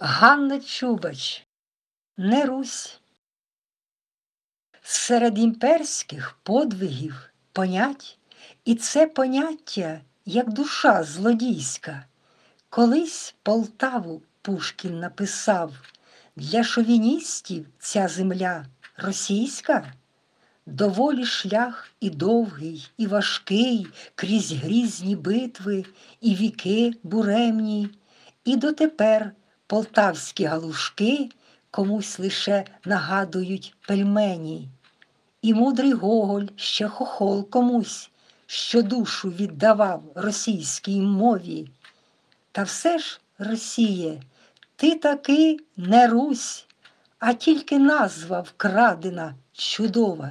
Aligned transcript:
Ганна 0.00 0.60
Чубач, 0.60 1.46
не 2.16 2.44
Русь. 2.44 3.00
Серед 4.82 5.38
імперських 5.38 6.38
подвигів 6.42 7.30
понять, 7.52 8.18
і 8.64 8.74
це 8.74 9.06
поняття, 9.06 10.00
як 10.24 10.52
душа 10.52 11.02
злодійська. 11.02 12.04
Колись 12.68 13.34
Полтаву 13.42 14.22
Пушкін 14.42 15.00
написав, 15.00 15.72
для 16.36 16.64
шовіністів 16.64 17.66
ця 17.78 18.08
земля 18.08 18.66
російська. 18.96 19.92
Доволі 20.66 21.26
шлях 21.26 21.90
і 22.00 22.10
довгий, 22.10 22.90
і 22.96 23.06
важкий, 23.06 23.86
крізь 24.14 24.52
грізні 24.52 25.16
битви, 25.16 25.84
і 26.20 26.34
віки 26.34 26.94
буремні, 27.02 27.88
і 28.44 28.56
дотепер 28.56 29.32
полтавські 29.68 30.44
галушки 30.44 31.30
комусь 31.70 32.18
лише 32.18 32.64
нагадують 32.84 33.74
пельмені. 33.86 34.68
І 35.42 35.54
мудрий 35.54 35.92
Гоголь 35.92 36.46
ще 36.56 36.88
хохол 36.88 37.50
комусь, 37.50 38.10
що 38.46 38.82
душу 38.82 39.30
віддавав 39.30 40.02
російській 40.14 41.00
мові. 41.00 41.70
Та 42.52 42.62
все 42.62 42.98
ж, 42.98 43.20
Росіє, 43.38 44.22
ти 44.76 44.94
таки 44.94 45.56
не 45.76 46.06
Русь, 46.06 46.66
а 47.18 47.32
тільки 47.32 47.78
назва 47.78 48.40
вкрадена 48.40 49.34
чудова. 49.52 50.30